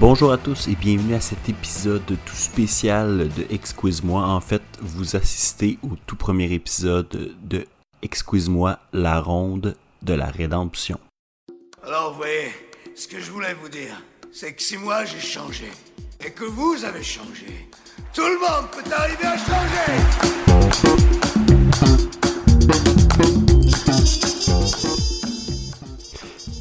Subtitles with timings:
[0.00, 4.22] Bonjour à tous et bienvenue à cet épisode tout spécial de Exquise-moi.
[4.22, 7.66] En fait, vous assistez au tout premier épisode de
[8.00, 10.98] Exquise-moi, la ronde de la rédemption.
[11.84, 12.50] Alors, vous voyez,
[12.96, 15.70] ce que je voulais vous dire, c'est que si moi j'ai changé,
[16.24, 17.68] et que vous avez changé,
[18.14, 20.00] tout le monde peut arriver à changer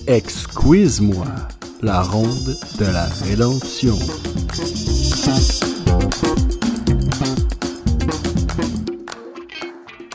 [0.08, 1.26] Exquise-moi,
[1.82, 3.96] la ronde de la rédemption.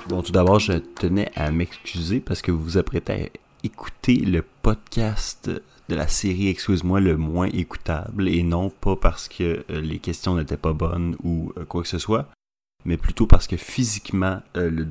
[0.09, 3.29] Bon, tout d'abord, je tenais à m'excuser parce que vous vous apprêtez à
[3.63, 5.51] écouter le podcast
[5.89, 10.35] de la série Excuse-moi le moins écoutable et non pas parce que euh, les questions
[10.35, 12.29] n'étaient pas bonnes ou euh, quoi que ce soit,
[12.85, 14.85] mais plutôt parce que physiquement euh, le,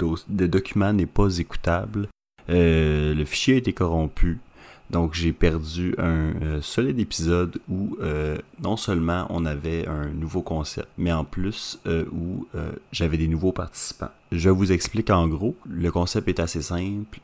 [0.48, 2.08] document n'est pas écoutable.
[2.48, 4.40] Le fichier a été corrompu.
[4.90, 10.42] Donc j'ai perdu un euh, solide épisode où euh, non seulement on avait un nouveau
[10.42, 14.12] concept, mais en plus euh, où euh, j'avais des nouveaux participants.
[14.32, 17.20] Je vous explique en gros, le concept est assez simple.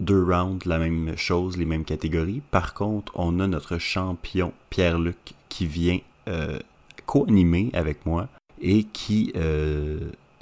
[0.00, 2.42] Deux rounds, la même chose, les mêmes catégories.
[2.50, 6.00] Par contre, on a notre champion Pierre-Luc qui vient
[7.06, 8.28] co-animer avec moi
[8.60, 9.32] et qui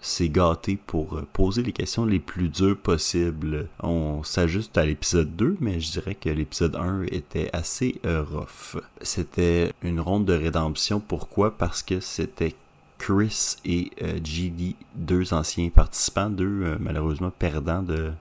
[0.03, 3.69] s'est gâté pour euh, poser les questions les plus dures possibles.
[3.83, 8.83] On s'ajuste à l'épisode 2, mais je dirais que l'épisode 1 était assez euh, rough.
[9.00, 11.00] C'était une ronde de rédemption.
[11.00, 11.56] Pourquoi?
[11.56, 12.55] Parce que c'était
[12.98, 18.12] Chris et euh, GD, deux anciens participants, deux malheureusement perdants de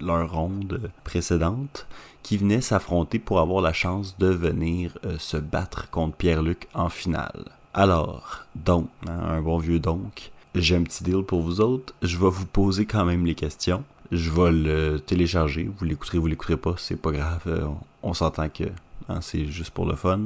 [0.00, 1.86] leur ronde précédente,
[2.22, 7.44] qui venaient s'affronter pour avoir la chance de venir se battre contre Pierre-Luc en finale.
[7.74, 11.94] Alors, donc, hein, un bon vieux donc, j'ai un petit deal pour vous autres.
[12.02, 13.84] Je vais vous poser quand même les questions.
[14.10, 15.70] Je vais le télécharger.
[15.78, 17.42] Vous l'écouterez, vous l'écouterez pas, c'est pas grave.
[17.46, 17.66] Euh,
[18.02, 18.64] on s'entend que
[19.08, 20.20] hein, c'est juste pour le fun.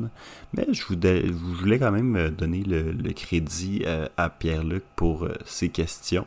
[0.56, 5.68] Mais je je voulais quand même euh, donner le, crédit euh, à Pierre-Luc pour ses
[5.68, 6.26] questions.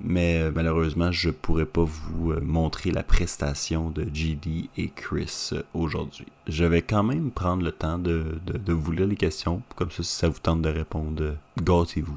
[0.00, 6.26] Mais malheureusement, je pourrais pas vous montrer la prestation de GD et Chris aujourd'hui.
[6.46, 9.60] Je vais quand même prendre le temps de, de- vous lire les questions.
[9.74, 12.16] Comme ça, si ça vous tente de répondre, gâtez-vous.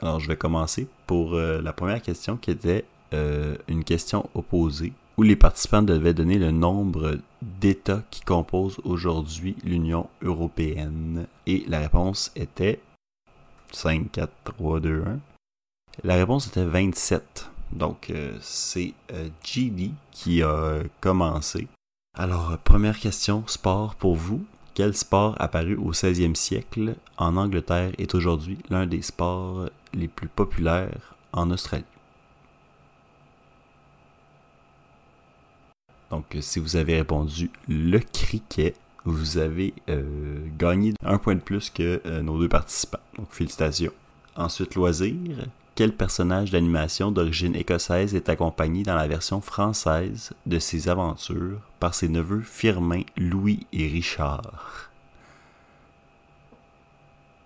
[0.00, 4.92] Alors, je vais commencer pour euh, la première question qui était euh, une question opposée
[5.16, 11.26] où les participants devaient donner le nombre d'États qui composent aujourd'hui l'Union européenne.
[11.46, 12.80] Et la réponse était
[13.70, 15.18] 5, 4, 3, 2, 1.
[16.02, 17.50] La réponse était 27.
[17.70, 18.94] Donc, euh, c'est
[19.44, 21.68] GD qui a commencé.
[22.18, 24.44] Alors, première question, sport pour vous.
[24.74, 30.26] Quel sport apparu au 16e siècle en Angleterre est aujourd'hui l'un des sports les plus
[30.26, 31.84] populaires en Australie?
[36.10, 38.74] Donc, si vous avez répondu le cricket,
[39.04, 42.98] vous avez euh, gagné un point de plus que euh, nos deux participants.
[43.16, 43.92] Donc, félicitations.
[44.34, 45.14] Ensuite, loisir.
[45.76, 51.96] Quel personnage d'animation d'origine écossaise est accompagné dans la version française de ses aventures par
[51.96, 54.90] ses neveux Firmin, Louis et Richard?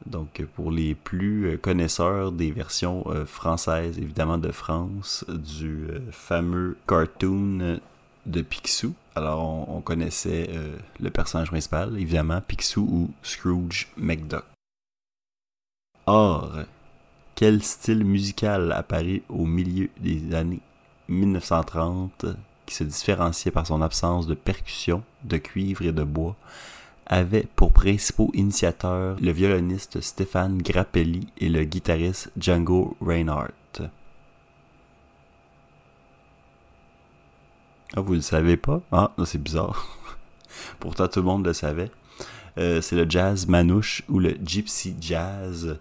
[0.05, 6.01] Donc, pour les plus euh, connaisseurs des versions euh, françaises, évidemment de France, du euh,
[6.11, 7.81] fameux cartoon
[8.27, 8.95] de Picsou.
[9.15, 10.51] Alors, on, on connaissait
[11.01, 14.45] le personnage principal, évidemment, Picsou ou Scrooge McDuck.
[16.07, 16.53] Or,
[17.39, 20.59] quel style musical apparait au milieu des années
[21.07, 22.27] 1930
[22.67, 26.35] qui se différenciait par son absence de percussion, de cuivre et de bois,
[27.07, 33.53] avait pour principaux initiateurs le violoniste Stéphane Grappelli et le guitariste Django Reinhardt.
[37.95, 38.81] Ah, vous le savez pas?
[38.91, 39.87] Ah, c'est bizarre.
[40.81, 41.93] Pourtant, tout le monde le savait.
[42.59, 45.79] Euh, c'est le jazz manouche ou le gypsy jazz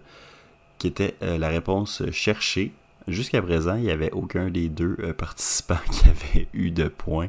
[0.78, 2.72] qui était euh, la réponse cherchée.
[3.06, 7.28] Jusqu'à présent, il n'y avait aucun des deux euh, participants qui avait eu de points.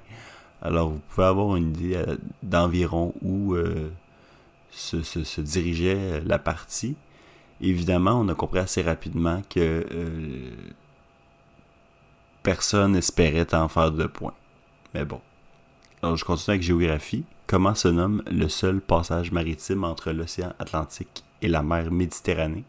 [0.61, 3.55] Alors, vous pouvez avoir une idée euh, d'environ où
[4.71, 6.95] se, dirigeait la partie.
[7.61, 9.85] Évidemment, on a compris assez rapidement que
[12.43, 14.33] personne espérait en faire de points.
[14.93, 15.21] Mais bon.
[16.01, 17.25] Alors, je continue avec géographie.
[17.47, 22.63] comment se nomme le seul passage maritime entre l'océan Atlantique et la mer Méditerranée?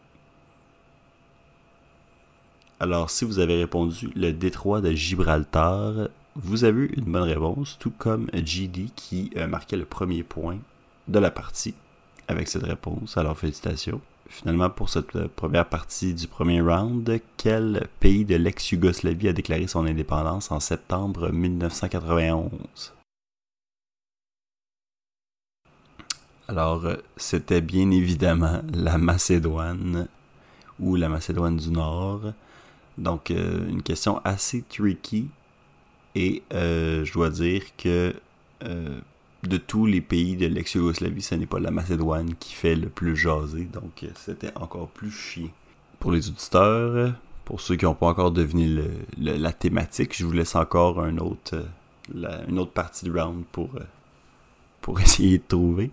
[2.81, 7.77] Alors, si vous avez répondu le détroit de Gibraltar, vous avez eu une bonne réponse,
[7.79, 10.57] tout comme GD qui euh, marquait le premier point
[11.07, 11.75] de la partie
[12.27, 13.17] avec cette réponse.
[13.17, 14.01] Alors, félicitations.
[14.27, 19.67] Finalement, pour cette euh, première partie du premier round, quel pays de l'ex-Yougoslavie a déclaré
[19.67, 22.49] son indépendance en septembre 1991
[26.47, 30.07] Alors, euh, c'était bien évidemment la Macédoine
[30.79, 32.33] ou la Macédoine du Nord.
[33.01, 35.27] Donc, euh, une question assez tricky.
[36.15, 38.13] Et je dois dire que
[39.43, 43.15] de tous les pays de l'ex-Yougoslavie, ce n'est pas la Macédoine qui fait le plus
[43.15, 45.49] jaser, donc euh, c'était encore plus chiant.
[45.99, 47.13] Pour les auditeurs,
[47.45, 48.83] pour ceux qui n'ont pas encore deviné
[49.17, 51.55] la thématique, je vous laisse encore autre,
[52.15, 53.83] euh, une autre partie du round pour, euh,
[54.81, 55.91] pour essayer de trouver.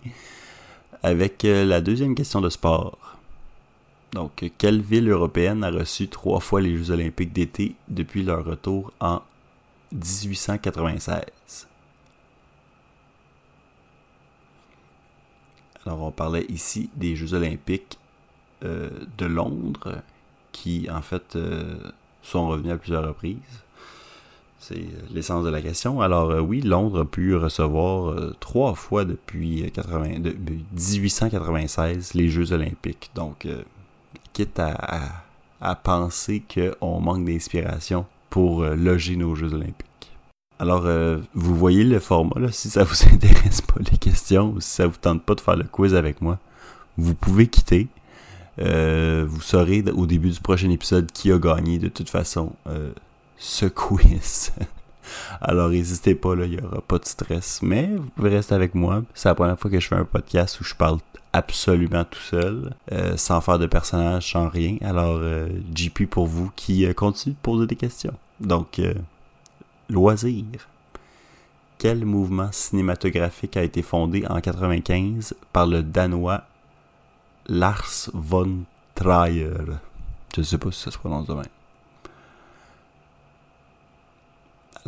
[1.01, 2.97] Avec la deuxième question de sport.
[4.13, 8.91] Donc, quelle ville européenne a reçu trois fois les Jeux olympiques d'été depuis leur retour
[8.99, 9.21] en
[9.91, 11.67] 1896
[15.85, 17.99] Alors, on parlait ici des Jeux olympiques
[18.63, 20.01] euh, de Londres,
[20.51, 21.77] qui en fait euh,
[22.23, 23.37] sont revenus à plusieurs reprises.
[24.59, 26.01] C'est euh, l'essence de la question.
[26.01, 30.19] Alors oui, Londres a pu recevoir trois fois depuis 80,
[30.73, 33.11] 1896 les Jeux olympiques.
[33.15, 33.47] Donc,
[34.33, 35.23] quitte à,
[35.61, 39.89] à penser qu'on manque d'inspiration pour loger nos Jeux olympiques.
[40.61, 44.61] Alors, euh, vous voyez le format, là, si ça vous intéresse pas les questions ou
[44.61, 46.37] si ça vous tente pas de faire le quiz avec moi,
[46.97, 47.87] vous pouvez quitter.
[48.59, 52.91] Euh, vous saurez au début du prochain épisode qui a gagné de toute façon euh,
[53.37, 54.51] ce quiz.
[55.41, 57.61] Alors n'hésitez pas, il n'y aura pas de stress.
[57.61, 59.03] Mais vous pouvez rester avec moi.
[59.13, 60.99] C'est la première fois que je fais un podcast où je parle
[61.33, 62.73] absolument tout seul,
[63.15, 64.77] sans faire de personnage, sans rien.
[64.81, 65.21] Alors
[65.75, 68.15] JP pour vous qui continue de poser des questions.
[68.39, 68.81] Donc
[69.89, 70.45] Loisir.
[71.77, 76.43] Quel mouvement cinématographique a été fondé en 1995 par le Danois
[77.47, 78.65] Lars von
[78.95, 79.49] Trier?
[80.35, 81.45] Je ne sais pas si ça se prononce de même.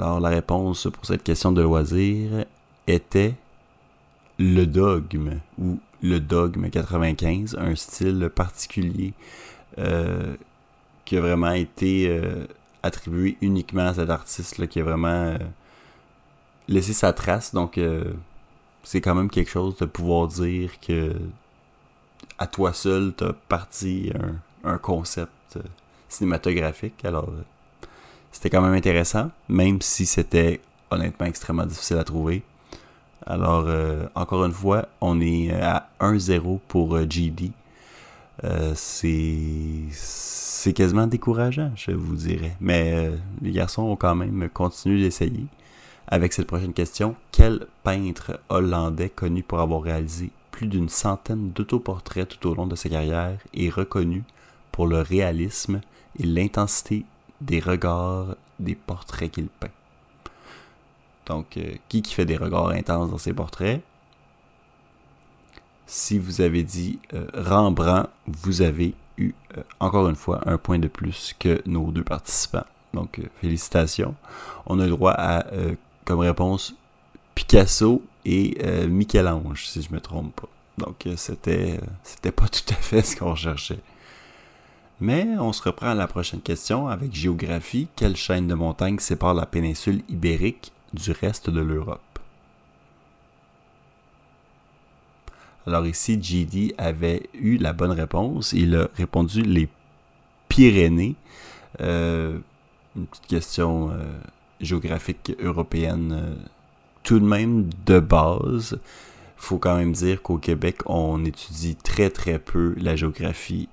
[0.02, 2.46] Alors la réponse pour cette question de loisir
[2.88, 3.36] était
[4.40, 9.14] le dogme ou le dogme 95, un style particulier
[9.78, 10.36] euh,
[11.06, 12.48] qui a vraiment été euh,
[12.82, 15.38] attribué uniquement à cet artiste qui a vraiment euh,
[16.68, 17.54] laissé sa trace.
[17.54, 17.80] Donc,
[18.84, 21.14] c'est quand même quelque chose de pouvoir dire que
[22.40, 24.12] à toi seul, tu as parti
[24.64, 25.60] un, concept
[26.10, 27.06] cinématographique.
[27.06, 27.32] Alors,
[28.32, 32.44] c'était quand même intéressant, même si c'était honnêtement extrêmement difficile à trouver.
[33.26, 33.68] Alors,
[34.16, 37.52] encore une fois, on est à 1-0 pour GD.
[38.74, 39.90] c'est
[40.74, 42.56] quasiment décourageant, je vous dirais.
[42.60, 45.46] Mais euh, les garçons ont quand même continué d'essayer.
[46.08, 52.28] Avec cette prochaine question, quel peintre hollandais connu pour avoir réalisé plus d'une centaine d'autoportraits
[52.28, 54.24] tout au long de sa carrière est reconnu
[54.72, 55.82] pour le réalisme
[56.20, 57.06] et l'intensité
[57.42, 59.70] des regards des portraits qu'il peint?
[61.26, 63.82] Donc, euh, qui qui fait des regards intenses dans ses portraits?
[65.86, 70.80] Si vous avez dit euh, Rembrandt, vous avez eu, euh, encore une fois, un point
[70.80, 72.66] de plus que nos deux participants.
[72.94, 74.16] Donc, félicitations.
[74.66, 75.46] On a le droit à,
[76.04, 76.76] comme réponse,
[77.36, 80.50] Picasso et Michel-Ange, si je me trompe pas.
[80.78, 83.80] Donc, c'était, c'était pas tout à fait ce qu'on cherchait.
[85.02, 87.88] Mais on se reprend à la prochaine question avec géographie.
[87.96, 92.20] Quelle chaîne de montagnes sépare la péninsule ibérique du reste de l'Europe?
[95.66, 98.54] Alors ici, GD avait eu la bonne réponse.
[98.54, 99.70] Il a répondu les
[100.50, 101.16] Pyrénées.
[101.80, 102.38] Euh,
[102.96, 104.04] une petite question euh,
[104.60, 106.36] géographique européenne euh,
[107.02, 108.74] tout de même de base.
[108.74, 113.68] Il faut quand même dire qu'au Québec, on étudie très très peu la géographie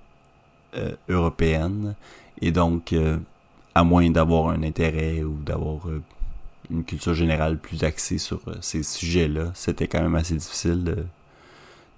[1.08, 1.94] européenne.
[2.40, 2.94] Et donc,
[3.74, 5.86] à moins d'avoir un intérêt ou d'avoir
[6.70, 11.06] une culture générale plus axée sur ces sujets-là, c'était quand même assez difficile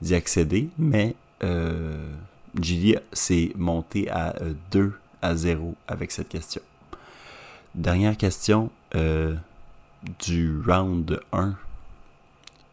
[0.00, 1.96] d'y accéder, mais euh,
[3.12, 4.34] s'est monté à
[4.70, 6.62] 2 euh, à 0 avec cette question.
[7.74, 9.34] Dernière question euh,
[10.18, 11.54] du round 1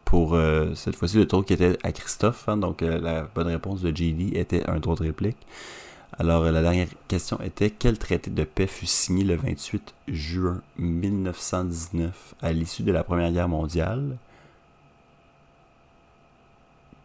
[0.04, 2.48] pour euh, cette fois-ci le tour qui était à Christophe.
[2.48, 5.36] Hein, donc la bonne réponse de JD était un droit de réplique.
[6.20, 12.34] Alors la dernière question était quel traité de paix fut signé le 28 juin 1919
[12.42, 14.16] à l'issue de la Première Guerre mondiale?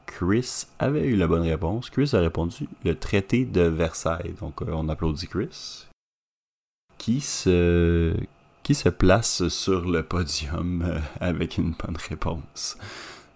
[0.08, 1.91] Chris avait eu la bonne réponse.
[1.91, 4.34] Chris a répondu le traité de Versailles.
[4.39, 5.86] Donc euh, on applaudit Chris.
[6.98, 8.15] Qui se,
[8.63, 12.77] qui se place sur le podium euh, avec une bonne réponse.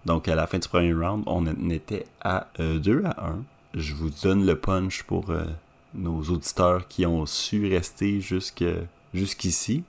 [0.06, 3.44] Donc à la fin du premier round, on était à 2 à 1.
[3.74, 5.30] Je vous donne le punch pour
[5.94, 8.20] nos auditeurs qui ont su rester
[9.12, 9.84] jusqu'ici.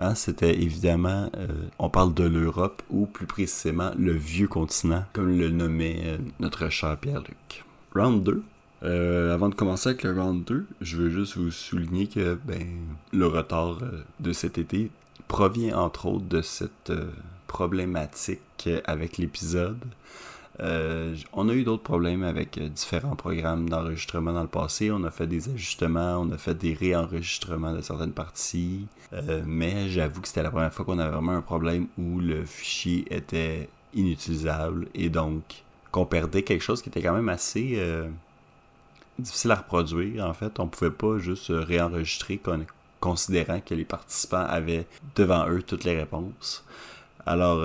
[0.00, 5.36] Hein, c'était évidemment, euh, on parle de l'Europe, ou plus précisément le vieux continent, comme
[5.36, 7.64] le nommait euh, notre cher Pierre-Luc.
[7.94, 8.42] Round 2.
[8.84, 12.64] Euh, avant de commencer avec le round 2, je veux juste vous souligner que ben,
[13.12, 13.80] le retard
[14.20, 14.92] de cet été
[15.26, 16.92] provient entre autres de cette
[17.48, 19.82] problématique avec l'épisode.
[20.60, 24.90] Euh, on a eu d'autres problèmes avec euh, différents programmes d'enregistrement dans le passé.
[24.90, 28.86] On a fait des ajustements, on a fait des réenregistrements de certaines parties.
[29.12, 32.44] Euh, mais j'avoue que c'était la première fois qu'on avait vraiment un problème où le
[32.44, 35.42] fichier était inutilisable et donc
[35.92, 37.80] qu'on perdait quelque chose qui était quand même assez
[39.18, 40.26] difficile à reproduire.
[40.26, 42.40] En fait, on pouvait pas juste réenregistrer
[43.00, 44.86] considérant que les participants avaient
[45.16, 46.64] devant eux toutes les réponses.
[47.24, 47.64] Alors,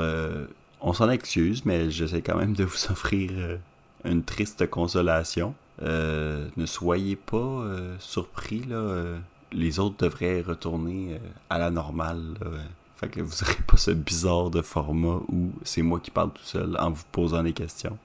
[0.84, 3.58] on s'en excuse, mais j'essaie quand même de vous offrir euh,
[4.06, 5.56] une triste consolation.
[5.82, 9.18] Euh, ne soyez pas euh, surpris, là.
[9.52, 12.36] les autres devraient retourner à la normale.
[12.98, 16.44] Fait que vous n'aurez pas ce bizarre de format où c'est moi qui parle tout
[16.44, 17.98] seul en vous posant des questions.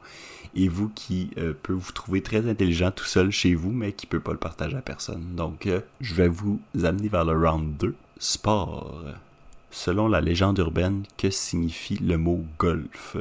[0.54, 1.30] Et vous qui
[1.62, 4.76] peut vous trouver très intelligent tout seul chez vous, mais qui peut pas le partager
[4.76, 5.34] à personne.
[5.36, 5.68] Donc,
[6.00, 7.94] je vais vous amener vers le round 2.
[8.18, 9.04] Sport.
[9.70, 13.16] Selon la légende urbaine, que signifie le mot golf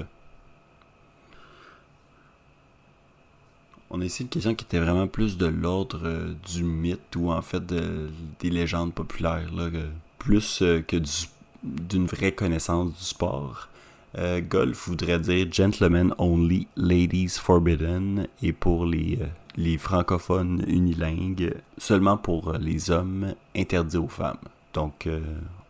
[3.89, 7.32] On a ici une question qui était vraiment plus de l'ordre euh, du mythe ou
[7.32, 9.50] en fait des légendes populaires,
[10.18, 10.98] plus euh, que
[11.63, 13.70] d'une vraie connaissance du sport.
[14.18, 19.20] Euh, golf voudrait dire gentlemen only, ladies forbidden, et pour les,
[19.77, 24.38] francophones unilingues, seulement pour les hommes, interdit aux femmes.
[24.74, 25.08] Donc,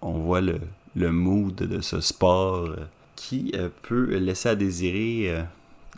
[0.02, 0.60] on voit le,
[0.98, 5.44] le mood de ce sport euh, qui euh, peut laisser à désirer euh,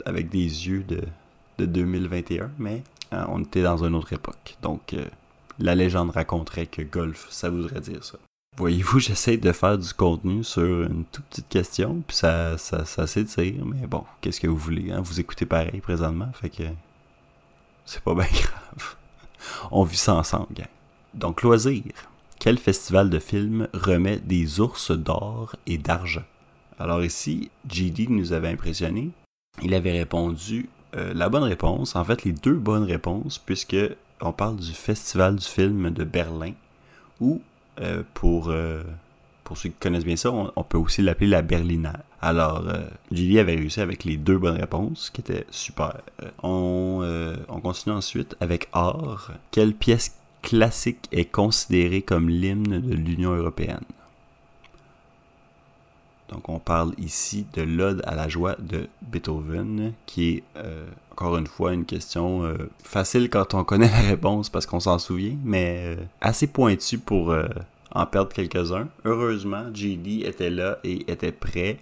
[0.05, 1.01] avec des yeux de,
[1.57, 4.55] de 2021, mais on était dans une autre époque.
[4.61, 4.95] Donc,
[5.57, 8.19] la légende raconterait que golf, ça voudrait dire ça.
[8.57, 13.07] Voyez-vous, j'essaie de faire du contenu sur une toute petite question, puis ça, ça, ça
[13.07, 15.01] s'étire, mais bon, qu'est-ce que vous voulez, hein?
[15.01, 16.63] Vous écoutez pareil présentement, fait que
[17.85, 18.95] c'est pas bien grave.
[19.71, 20.67] On vit ça ensemble, gang.
[21.15, 21.83] Donc, loisir.
[22.39, 26.23] Quel festival de films remet des ours d'or et d'argent?
[26.79, 29.09] Alors ici, JD nous avait impressionné.
[29.61, 33.75] Il avait répondu euh, la bonne réponse, en fait les deux bonnes réponses, puisque
[34.21, 36.53] on parle du festival du film de Berlin,
[37.19, 37.41] ou
[37.81, 38.83] euh, pour, euh,
[39.43, 42.03] pour ceux qui connaissent bien ça, on, peut aussi l'appeler la Berlinaire.
[42.21, 42.63] Alors,
[43.11, 46.01] JD avait réussi avec les deux bonnes réponses, qui étaient super.
[46.41, 49.31] on, on continue ensuite avec art.
[49.51, 53.83] Quelle pièce classique est considéré comme l'hymne de l'Union européenne.
[56.29, 61.37] Donc on parle ici de l'Ode à la joie de Beethoven, qui est euh, encore
[61.37, 65.35] une fois une question euh, facile quand on connaît la réponse parce qu'on s'en souvient,
[65.43, 67.35] mais euh, assez pointue pour
[67.91, 68.87] en perdre quelques-uns.
[69.05, 71.79] Heureusement, JD était là et était prêt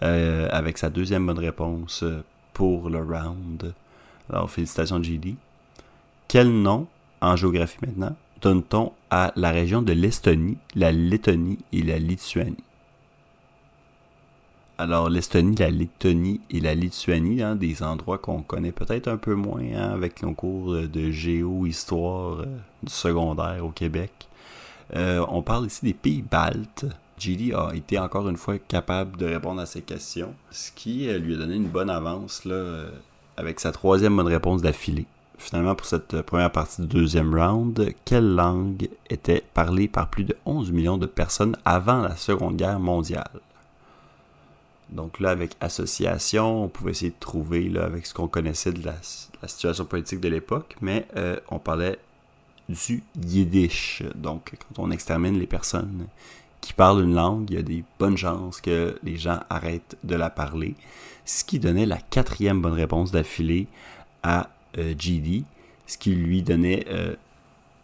[0.00, 2.02] avec sa deuxième bonne réponse
[2.54, 3.72] pour le round.
[4.30, 5.36] Alors félicitations JD.
[6.26, 6.88] Quel nom
[7.22, 12.64] en géographie maintenant, donne-t-on à la région de l'Estonie, la Lettonie et la Lituanie?
[14.76, 19.34] Alors, l'Estonie, la Lettonie et la Lituanie, hein, des endroits qu'on connaît peut-être un peu
[19.34, 22.46] moins hein, avec nos cours de géo-histoire euh,
[22.82, 24.10] du secondaire au Québec.
[24.96, 26.86] Euh, on parle ici des pays baltes.
[27.18, 31.18] JD a été encore une fois capable de répondre à ces questions, ce qui euh,
[31.18, 32.42] lui a donné une bonne avance
[33.36, 35.06] avec sa troisième bonne réponse d'affilée
[35.42, 40.36] finalement, pour cette première partie du deuxième round, quelle langue était parlée par plus de
[40.46, 43.40] 11 millions de personnes avant la Seconde Guerre mondiale?
[44.90, 48.84] Donc là, avec association, on pouvait essayer de trouver, là, avec ce qu'on connaissait de
[48.84, 48.94] la,
[49.48, 51.98] situation politique de l'époque, mais euh, on parlait
[52.68, 54.02] du yiddish.
[54.14, 56.06] Donc, quand on extermine les personnes
[56.60, 60.14] qui parlent une langue, il y a des bonnes chances que les gens arrêtent de
[60.14, 60.74] la parler.
[61.24, 63.66] Ce qui donnait la quatrième bonne réponse d'affilée
[64.22, 65.44] à GD,
[65.86, 67.14] ce qui lui donnait euh,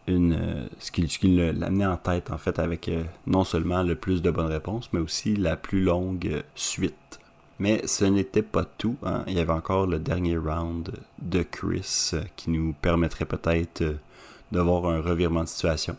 [0.06, 2.90] une, euh, ce qui, l'amenait en tête en fait avec
[3.26, 7.20] non seulement le plus de bonnes réponses, mais aussi la plus longue suite.
[7.58, 8.96] Mais ce n'était pas tout.
[9.02, 9.24] Hein.
[9.26, 13.82] Il y avait encore le dernier round de Chris qui nous permettrait peut-être
[14.52, 15.96] de voir un revirement de situation.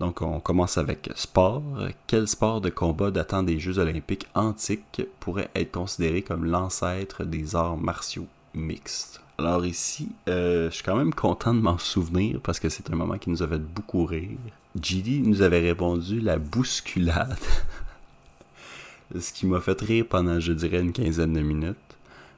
[0.00, 1.62] Donc on commence avec sport.
[2.06, 7.54] Quel sport de combat datant des Jeux olympiques antiques pourrait être considéré comme l'ancêtre des
[7.54, 9.20] arts martiaux mixte.
[9.40, 12.94] Alors ici, euh, je suis quand même content de m'en souvenir parce que c'est un
[12.94, 14.36] moment qui nous a fait beaucoup rire.
[14.78, 17.38] GD nous avait répondu la bousculade.
[19.18, 21.76] Ce qui m'a fait rire pendant, je dirais, une quinzaine de minutes.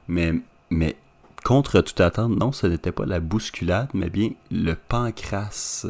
[0.07, 0.33] Mais,
[0.69, 0.95] mais
[1.43, 5.85] contre toute attente, non, ce n'était pas la bousculade, mais bien le pancras.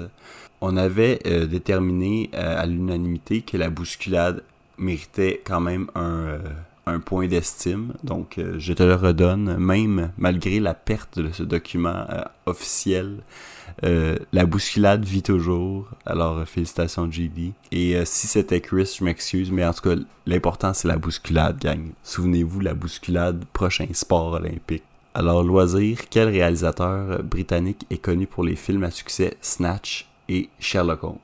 [0.61, 4.43] On avait euh, déterminé euh, à l'unanimité que la bousculade
[4.79, 6.39] méritait quand même un,
[6.85, 7.93] un point d'estime.
[8.03, 12.05] Donc, je te le redonne, même malgré la perte de ce document
[12.45, 13.17] officiel.
[13.81, 15.89] la bousculade vit toujours.
[16.05, 17.53] Alors, félicitations, JD.
[17.71, 21.91] Et si c'était Chris, je m'excuse, mais en tout cas, l'important, c'est la bousculade, gang.
[22.03, 24.83] Souvenez-vous, la bousculade, prochain sport olympique.
[25.13, 31.03] Alors, loisir, quel réalisateur britannique est connu pour les films à succès Snatch et Sherlock
[31.03, 31.17] Holmes?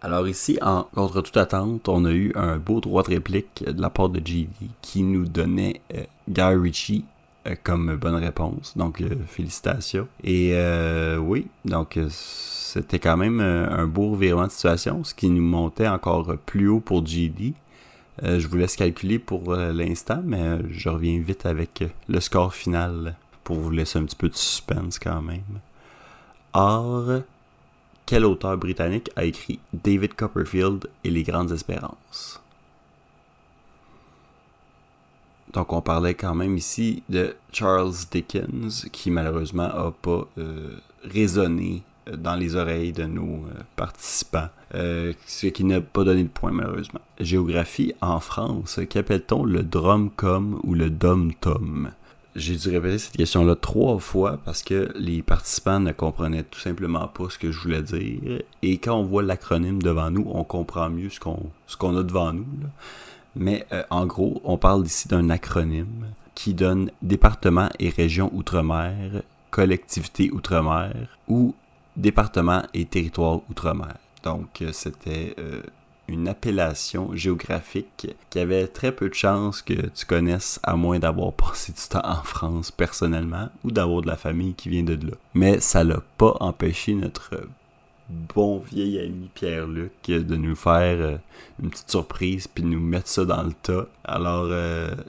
[0.00, 3.80] Alors ici, en contre toute attente, on a eu un beau droit de réplique de
[3.80, 4.48] la part de GD
[4.80, 7.04] qui nous donnait euh, Guy Ritchie
[7.46, 8.76] euh, comme bonne réponse.
[8.76, 10.08] Donc, euh, félicitations.
[10.22, 10.54] Et
[11.18, 16.36] oui, donc c'était quand même un beau revirement de situation, ce qui nous montait encore
[16.46, 17.02] plus haut pour.
[18.24, 23.14] Euh, je vous laisse calculer pour l'instant, mais je reviens vite avec le score final
[23.44, 25.60] pour vous laisser un petit peu de suspense quand même.
[26.52, 27.22] Or,
[28.08, 32.40] quel auteur britannique a écrit David Copperfield et les Grandes Espérances?
[35.52, 40.26] Donc, on parlait quand même ici de Charles Dickens, qui malheureusement n'a pas
[41.04, 46.28] résonné dans les oreilles de nos euh, participants, euh, ce qui n'a pas donné de
[46.28, 47.02] point malheureusement.
[47.20, 51.90] Géographie en France, qu'appelle-t-on le drum-com ou le dom-tom
[52.38, 57.06] j'ai dû répéter cette question-là trois fois parce que les participants ne comprenaient tout simplement
[57.08, 58.42] pas ce que je voulais dire.
[58.62, 62.46] Et quand on voit l'acronyme devant nous, on comprend mieux ce qu'on a devant nous.
[63.36, 69.22] Mais euh, en gros, on parle ici d'un acronyme qui donne département et région outre-mer,
[69.50, 70.94] collectivité outre-mer
[71.28, 71.54] ou
[71.96, 73.94] département et territoire outre-mer.
[74.22, 75.62] Donc, euh, c'était euh,
[76.08, 81.32] une appellation géographique qui avait très peu de chances que tu connaisses à moins d'avoir
[81.34, 85.14] passé du temps en France personnellement ou d'avoir de la famille qui vient de là.
[85.34, 87.48] Mais ça l'a pas empêché notre
[88.08, 91.16] bon vieil ami Pierre-Luc de nous faire euh,
[91.62, 93.86] une petite surprise puis nous mettre ça dans le tas.
[94.04, 94.48] Alors,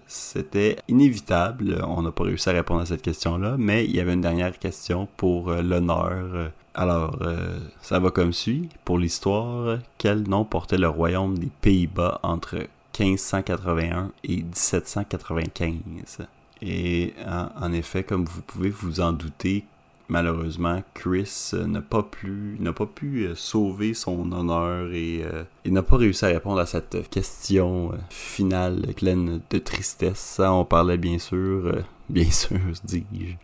[0.08, 1.82] c'était inévitable.
[1.88, 4.58] On n'a pas réussi à répondre à cette question-là, mais il y avait une dernière
[4.60, 8.70] question pour l'honneur alors, euh, ça va comme suit.
[8.86, 16.20] Pour l'histoire, quel nom portait le royaume des Pays-Bas entre 1581 et 1795
[16.62, 19.66] Et en, effet, comme vous pouvez vous en douter,
[20.10, 25.74] malheureusement, Chris n'a pas pu, n'a pas pu euh, sauver son honneur et euh, il
[25.74, 30.20] n'a pas réussi à répondre à cette question finale pleine de tristesse.
[30.20, 33.36] Ça, on parlait bien sûr, bien sûr, dis-je,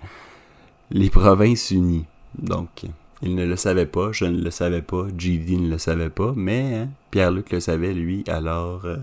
[0.91, 2.05] les provinces unies.
[2.37, 2.85] Donc,
[3.21, 6.33] il ne le savait pas, je ne le savais pas, GD ne le savait pas,
[6.35, 8.97] mais hein, Pierre-Luc le savait, lui, alors euh,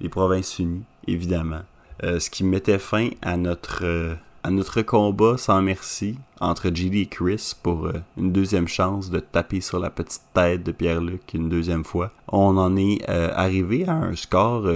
[0.00, 1.62] les Provinces-Unies, évidemment.
[2.02, 7.02] Euh, ce qui mettait fin à notre, euh, à notre combat sans merci entre GD
[7.02, 11.48] et Chris pour une deuxième chance de taper sur la petite tête de Pierre-Luc une
[11.48, 12.10] deuxième fois.
[12.28, 14.66] On en est arrivé à un score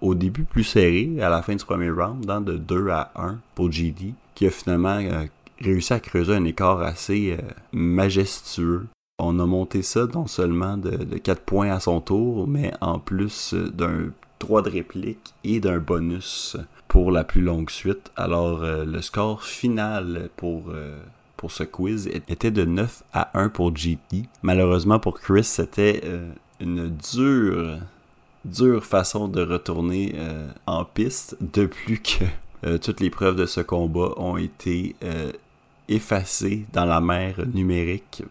[0.00, 3.38] au début plus serré, à la fin du premier round, dans de 2 à 1
[3.54, 4.98] pour GD, qui a finalement
[5.60, 8.86] réussi à creuser un écart assez euh, majestueux.
[9.18, 13.54] On a monté ça non seulement de, 4 points à son tour, mais en plus
[13.54, 16.56] euh, d'un droit de réplique et d'un bonus
[16.90, 18.12] pour la plus longue suite.
[18.16, 20.64] Alors euh, le score final pour,
[21.38, 24.26] pour ce quiz était de 9 à 1 pour GT.
[24.42, 26.02] Malheureusement pour Chris, c'était
[26.60, 27.78] une dure,
[28.44, 30.14] dure façon de retourner
[30.66, 34.94] en piste, de plus que toutes les preuves de ce combat ont été
[35.88, 38.22] effacé dans la mer numérique.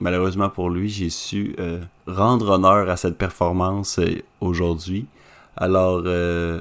[0.00, 5.06] Malheureusement pour lui, j'ai su euh, rendre honneur à cette performance euh, aujourd'hui.
[5.56, 6.60] Alors euh,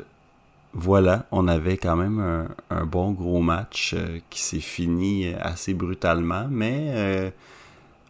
[0.78, 3.96] voilà, on avait quand même un, bon gros match
[4.30, 7.34] qui s'est fini assez brutalement, mais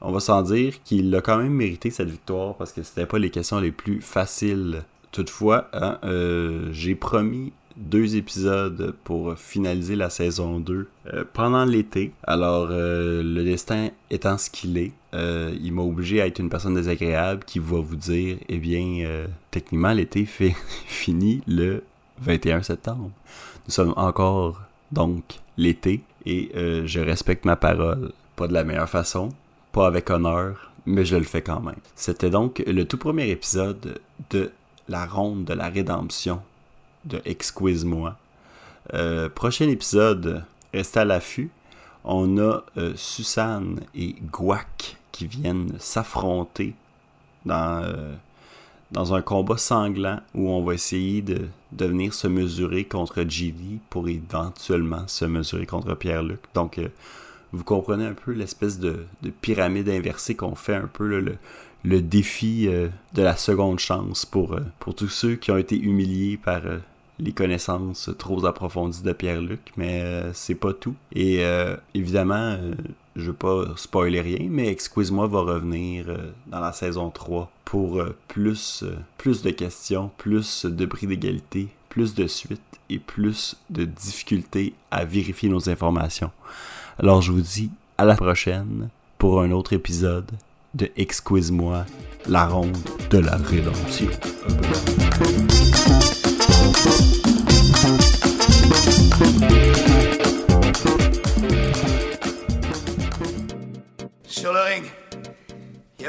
[0.01, 3.19] on va s'en dire qu'il a quand même mérité cette victoire parce que c'était pas
[3.19, 4.83] les questions les plus faciles.
[5.11, 5.97] Toutefois, hein,
[6.71, 12.11] j'ai promis deux épisodes pour finaliser la saison 2 euh, pendant l'été.
[12.23, 16.49] Alors, euh, le destin étant ce qu'il est, euh, il m'a obligé à être une
[16.49, 20.55] personne désagréable qui va vous dire, eh bien, techniquement, l'été fait
[20.87, 21.83] fini le
[22.19, 23.11] 21 septembre.
[23.67, 28.11] Nous sommes encore, donc, l'été et je respecte ma parole.
[28.35, 29.29] Pas de la meilleure façon,
[29.71, 31.79] pas avec honneur, mais je le fais quand même.
[31.95, 33.99] C'était donc le tout premier épisode
[34.29, 34.51] de
[34.87, 36.41] la ronde de la rédemption
[37.05, 38.17] de Exquise-moi.
[38.93, 41.51] Euh, prochain épisode, restez à l'affût.
[42.03, 42.93] On a euh,
[43.95, 46.73] et Guac qui viennent s'affronter
[47.45, 48.13] dans, euh,
[48.91, 51.47] dans un combat sanglant où on va essayer de,
[51.77, 56.39] venir se mesurer contre Gilly pour éventuellement se mesurer contre Pierre-Luc.
[56.53, 56.87] Donc, euh,
[57.51, 61.37] vous comprenez un peu l'espèce de, de pyramide inversée qu'on fait un peu, le,
[61.83, 65.77] le défi euh, de la seconde chance pour, euh, pour tous ceux qui ont été
[65.77, 66.61] humiliés par
[67.19, 70.93] les connaissances trop approfondies de Pierre-Luc, mais c'est pas tout.
[71.13, 71.43] Et
[71.95, 72.59] évidemment,
[73.17, 77.99] je veux pas spoiler rien, mais Excuse-moi va revenir euh, dans la saison 3 pour
[77.99, 83.55] euh, plus, euh, plus de questions, plus de prix d'égalité, plus de suite et plus
[83.71, 86.31] de difficultés à vérifier nos informations.
[86.99, 90.29] Alors je vous dis à la prochaine pour un autre épisode
[90.75, 91.85] de Excuse-moi,
[92.27, 92.77] la ronde
[93.09, 94.07] de la rédemption.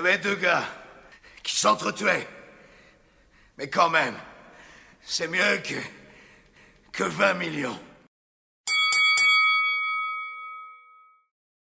[0.08, 0.64] Avait deux gars
[1.42, 2.26] qui s'entretuaient.
[3.58, 4.14] Mais quand même,
[5.02, 5.74] c'est mieux que.
[6.92, 7.78] que 20 millions.